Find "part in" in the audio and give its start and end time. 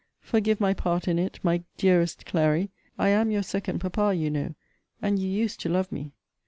0.73-1.19